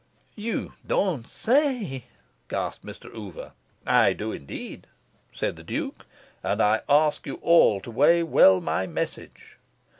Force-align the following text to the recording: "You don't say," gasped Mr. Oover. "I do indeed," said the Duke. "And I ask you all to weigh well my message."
"You 0.35 0.73
don't 0.83 1.27
say," 1.27 2.05
gasped 2.47 2.83
Mr. 2.83 3.13
Oover. 3.15 3.51
"I 3.85 4.13
do 4.13 4.31
indeed," 4.31 4.87
said 5.31 5.57
the 5.57 5.63
Duke. 5.63 6.07
"And 6.41 6.59
I 6.59 6.81
ask 6.89 7.27
you 7.27 7.35
all 7.43 7.79
to 7.81 7.91
weigh 7.91 8.23
well 8.23 8.61
my 8.61 8.87
message." 8.87 9.59